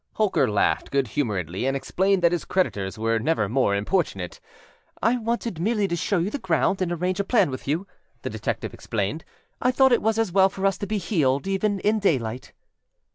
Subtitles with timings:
[0.01, 4.39] â Holker laughed good humoredly, and explained that his creditors were never more importunate.
[5.03, 7.85] âI wanted merely to show you the ground, and arrange a plan with you,â
[8.23, 9.23] the detective explained.
[9.63, 12.51] âI thought it as well for us to be heeled, even in daylight.